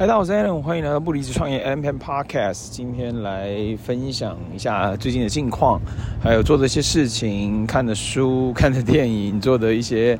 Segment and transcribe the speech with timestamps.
[0.00, 2.70] 大家好，我是 Allen，欢迎来到不离职创业 M Pen Podcast。
[2.70, 5.78] 今天来分享一下最近的近况，
[6.22, 10.18] 还有做的一些事情、看的书、看的电影、做的一些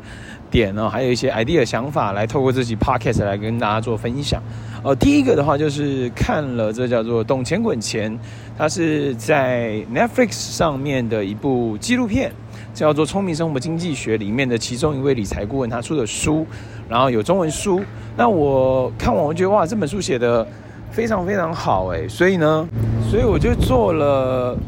[0.51, 4.43] 点哦，还有一些 idea 想法，来透过这期 Podcast 来跟大家做分享。
[4.85, 8.13] 呃，第一个的话就是看了这叫做《懂钱滚钱》，
[8.59, 12.31] 它是在 Netflix 上面的一部纪录片。
[12.73, 16.47] 叫做《聪明生活经济学》里面的其中一位理财顾问他出的书，
[16.91, 17.81] 然后有中文书。
[18.17, 20.47] 那我看完，我觉得哇，这本书写得
[20.91, 22.69] 非常非常好哎，所以呢，
[23.09, 24.59] 所以我就做了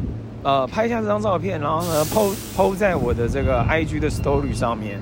[0.45, 5.01] 呃，拍下这张照片，然后呢，po po 在我的这个 IG 的 Story 上面，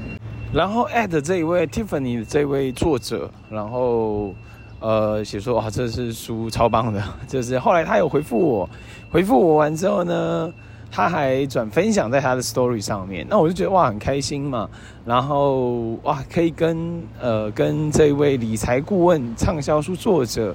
[0.52, 4.34] 然后 at 这一位 Tiffany 的这位作者，然后
[4.80, 8.68] 呃写说哇，这是书超棒的， 就是后来他有回复我，
[9.12, 10.50] 回复我完之后呢。
[10.90, 14.68] 他还转分享在他的 story 上面，那我就觉得哇，很开心嘛，
[15.04, 20.54] 然后哇可以跟呃跟这位理财顾问、畅销书作者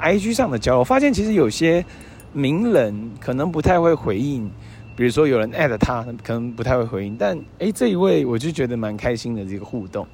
[0.00, 1.84] IG 上的交流，我发现其实有些
[2.32, 4.50] 名人可能不太会回应，
[4.96, 10.04] 比如说有人 at 他，可能不太会回应，但诶这一位我就觉得蛮开心的这个互动，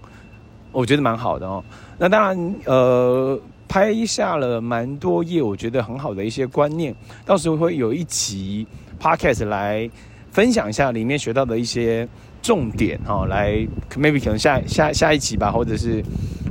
[0.72, 1.64] 我觉得蛮好的哦。
[1.96, 8.66] 那当然呃拍下了蛮多页，我觉得很好的一些观念，到时候会有一集。
[9.00, 9.88] Podcast 来
[10.30, 12.08] 分享一下里面学到的一些
[12.42, 16.02] 重点哈，来 maybe 可能下下下一集吧，或者是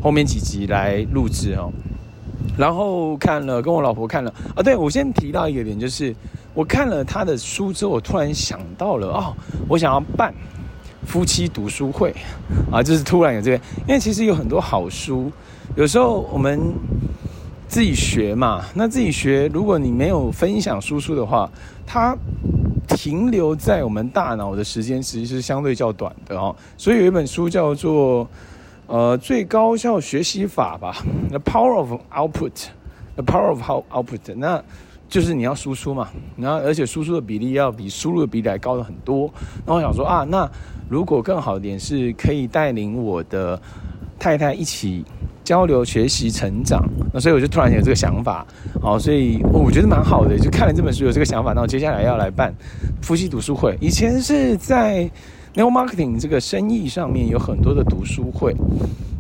[0.02, 1.72] 后面几集来录制哦。
[2.58, 6.16] 然后看了，跟我老婆看了啊，对，我先提到一个点，就是
[6.54, 9.36] 我看了他的书之后，我突然想到了哦，
[9.68, 10.34] 我想要办
[11.06, 12.14] 夫妻读书会
[12.72, 13.58] 啊，就是突然有这个，
[13.88, 15.32] 因为其实有很多好书，
[15.76, 16.74] 有时候我们。
[17.74, 21.50] 自己学嘛，那自己学，如果你没有分享输出的话，
[21.88, 22.16] 它
[22.88, 26.56] 停留在我们大脑的时间其实是相对较短的哦。
[26.78, 28.30] 所以有一本书叫做
[28.86, 30.96] 呃最高效学习法吧，
[31.30, 32.52] 《The Power of Output》，
[33.16, 34.64] 《The Power of Output》，那
[35.10, 39.34] 就是你要输出嘛，然后而且输出的比例要比输入的比例还高了很多。
[39.66, 40.48] 那我想说啊，那
[40.88, 43.60] 如果更好一点是可以带领我的
[44.20, 45.04] 太太一起。
[45.44, 46.82] 交流、学习、成长，
[47.14, 48.46] 那所以我就突然有这个想法，
[48.82, 52.54] 好，所以我觉得蛮好的，就看了这本书有这个想法，那我接下来要来办
[53.02, 53.78] 夫妻读书会。
[53.82, 55.10] 以前是在
[55.54, 58.56] New Marketing 这个生意上面有很多的读书会，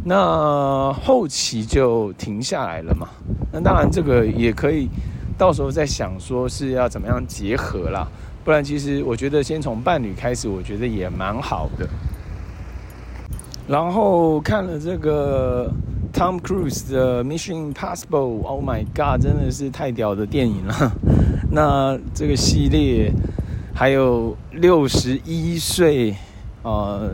[0.06, 3.09] 那后期就停下来了嘛。
[3.51, 4.88] 那当然这个也可以
[5.38, 8.07] 到时候再想说是要怎么样结合啦，
[8.45, 11.85] 不然其实我觉得先从伴侣开始，我觉得也蛮好的。
[13.67, 15.69] 然后看了这个。
[16.23, 20.94] Tom Cruise 的 Mission Impossible，Oh my God，真的是太屌的电影了。
[21.51, 23.11] 那这个系列
[23.73, 26.16] 还有六十一岁，
[26.61, 27.13] 呃，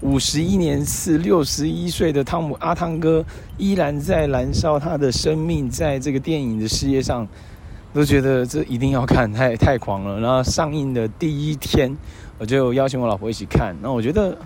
[0.00, 3.24] 五十一年次六十一岁的汤姆阿汤哥
[3.58, 7.26] 依然在燃烧他的生命，在这个电影的事业上，
[7.92, 10.20] 都觉得这一定要看，太太狂了。
[10.20, 11.92] 然后上映的第一天，
[12.38, 13.74] 我就邀请我老婆一起看。
[13.82, 14.38] 那我觉得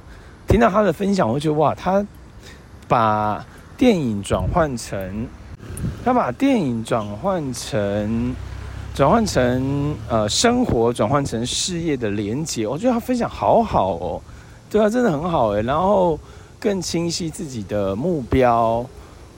[0.48, 2.02] 听到他的分享，我就觉得哇，他
[2.88, 3.44] 把
[3.76, 5.26] 电影转换成，
[6.04, 8.34] 他把电影转换成，
[8.94, 12.68] 转换成呃生活，转换成事业的连结。
[12.68, 14.22] 我觉得他分享好好哦，
[14.70, 15.62] 对啊，真的很好诶。
[15.62, 16.18] 然后
[16.60, 18.86] 更清晰自己的目标，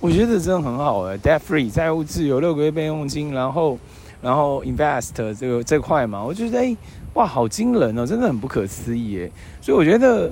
[0.01, 1.17] 我觉得真的很好诶。
[1.17, 3.79] Debt free 债务自由，六个月备用金，然后
[4.21, 6.77] 然后 invest 这个这块嘛，我觉得诶，
[7.15, 9.33] 哇，好惊人哦，真的很不可思议诶。
[9.63, 10.31] 所以我觉得，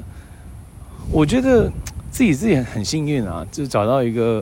[1.10, 1.72] 我觉得。
[2.14, 4.40] 自己自己很幸运啊，就找到一个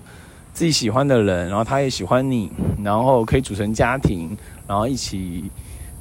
[0.52, 2.50] 自己喜欢的人，然后他也喜欢你，
[2.84, 5.44] 然后可以组成家庭，然后一起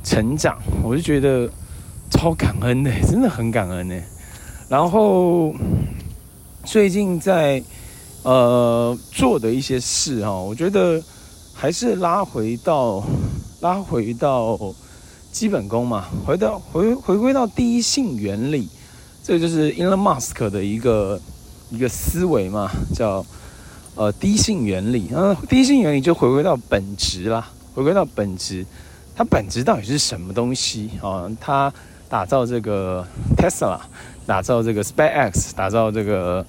[0.04, 1.50] 成长，我就觉得
[2.10, 3.96] 超感恩的，真的很感恩呢。
[4.68, 5.56] 然后
[6.66, 7.64] 最近在
[8.24, 11.02] 呃做的一些事哈，我觉得
[11.54, 13.02] 还是拉回到
[13.62, 14.60] 拉回到
[15.32, 18.68] 基本功嘛，回到回回归到第一性原理，
[19.24, 21.18] 这个就是 Elon Musk 的一个。
[21.72, 23.26] 一个思维嘛，叫
[23.96, 25.10] 呃低性原理。
[25.16, 28.66] 嗯，第一性原理就回归到本质啦，回归到本质，
[29.16, 31.32] 它本质到底是什么东西啊？
[31.40, 31.74] 它
[32.10, 33.08] 打造这个
[33.38, 33.80] Tesla，
[34.26, 36.46] 打造这个 SpaceX，打造这个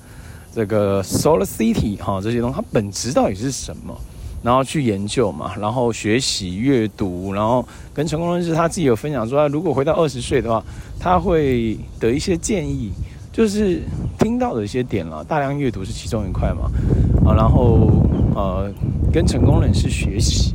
[0.52, 3.96] 这个 Solar City 哈，这些东西它本质到底是什么？
[4.42, 7.64] 然后去研究嘛，然后学习阅读，然后
[7.94, 10.60] 跟成功人士他自己有分享说，如果回到二十岁的话，
[10.98, 12.90] 他会得一些建议。
[13.32, 13.81] 就是
[14.19, 16.70] 听到的一些点了，大量阅读是其中一块嘛，
[17.26, 17.88] 啊，然后
[18.34, 18.70] 呃，
[19.11, 20.55] 跟成功人士学习，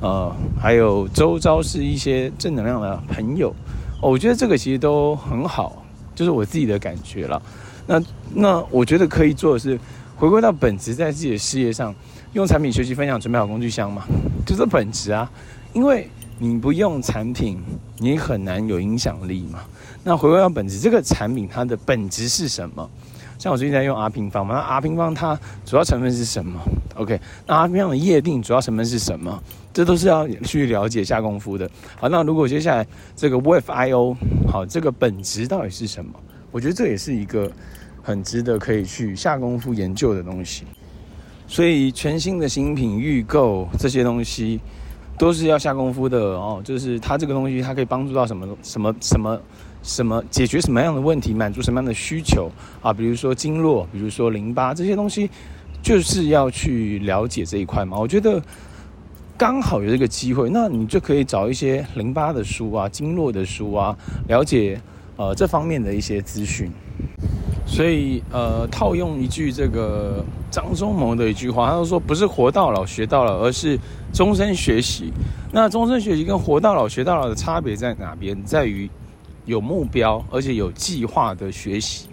[0.00, 3.54] 呃，还有周遭是一些正能量的朋友，
[4.00, 5.80] 哦，我觉得这个其实都很好，
[6.14, 7.40] 就是我自己的感觉了。
[7.86, 8.02] 那
[8.34, 9.78] 那我觉得可以做的是
[10.16, 11.94] 回归到本质，在自己的事业上
[12.32, 14.02] 用产品学习分享，准备好工具箱嘛，
[14.44, 15.30] 就是本质啊。
[15.72, 16.08] 因为
[16.38, 17.58] 你不用产品，
[18.02, 19.60] 你很难有影响力嘛。
[20.02, 22.90] 那回归到本质，这个产品它的本质是什么？
[23.38, 26.60] 像我最近在用 R 平方嘛，那 R 平方它主要成分是什么
[26.96, 29.42] ？OK，那 R 平方的业定主要成分是什么？
[29.72, 31.68] 这都是要去了解下功夫的。
[31.98, 34.16] 好，那如果接下来这个 WebIO，
[34.48, 36.12] 好，这个本质到底是什么？
[36.50, 37.50] 我觉得这也是一个
[38.02, 40.64] 很值得可以去下功夫研究的东西。
[41.48, 44.60] 所以全新的新品预购这些东西
[45.22, 46.60] 都是要下功夫的哦。
[46.64, 49.40] 就是它这个东西，它可以帮助到什么什么什么
[49.82, 52.92] 什么，解决什么样的问题，满足什么样的需求啊？
[52.92, 55.30] 比如说经络，比如说淋巴这些东西，
[55.80, 57.96] 就是要去了解这一块嘛。
[57.98, 58.42] 我觉得。
[59.34, 63.96] 刚好有这个机会，那你就可以找一些淋巴的书啊、经络的书啊，
[64.28, 64.80] 了解
[65.16, 66.70] 呃这方面的一些资讯。
[67.72, 73.78] 所以呃，套用一句这个张忠谋的一句话，他就说不是活到老学到老，而是
[74.12, 75.10] 终身学习。
[75.50, 78.36] 那终身学习跟活到老学到老的差别在哪边？
[78.44, 78.90] 在于
[79.46, 82.08] 有目标，而且有计划的学习。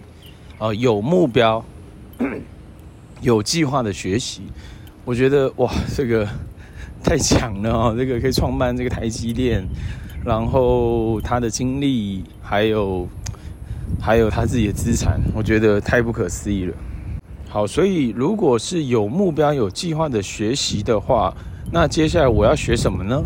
[0.58, 1.62] 呃，有目标、
[3.20, 4.40] 有计划的学习，
[5.04, 6.26] 我觉得哇，这个。
[7.02, 7.94] 太强了哦！
[7.96, 9.66] 这个可以创办这个台积电，
[10.22, 13.08] 然后他的经历，还有
[13.98, 16.74] 还有他自己的资产，我觉得太不可思议了。
[17.48, 21.34] 好，所以如果是有目标、有计划的学习的话，
[21.72, 23.22] 那接下来我要学什么呢？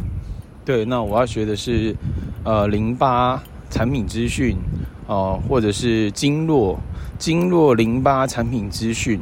[0.64, 1.94] 对，那我要学的是
[2.44, 4.56] 呃淋巴产品资讯
[5.06, 6.78] 哦，或者是经络
[7.18, 9.20] 经络淋巴产品资讯，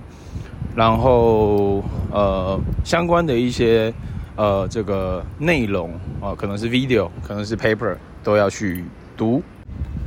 [0.77, 3.93] 然后呃相关的一些。
[4.35, 8.83] 呃，这个内容啊、呃，可能是 video，可能是 paper，都要去
[9.15, 9.43] 读。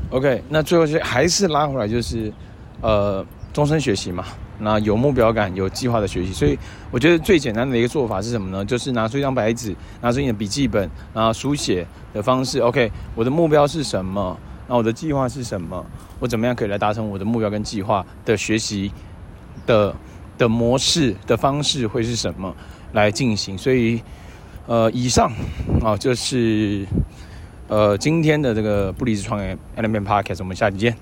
[0.09, 2.31] OK，那最后就还是拉回来，就是
[2.81, 4.23] 呃，终身学习嘛。
[4.57, 6.31] 那有目标感、有计划的学习。
[6.31, 6.57] 所以
[6.89, 8.63] 我觉得最简单的一个做法是什么呢？
[8.63, 12.59] 就是拿出一张白纸，拿出你的笔记本，然后书写的方式。
[12.59, 14.37] OK，我的目标是什么？
[14.67, 15.85] 那我的计划是什么？
[16.19, 18.91] 我怎么样可以来达成我的目标跟计划的学习
[19.65, 19.93] 的
[20.37, 22.55] 的模式的方式会是什么？
[22.93, 24.01] 来进行，所以，
[24.67, 25.29] 呃，以上
[25.83, 26.85] 啊就是
[27.67, 30.95] 呃今天的这个不离职创业 Element Podcast，我们下期见。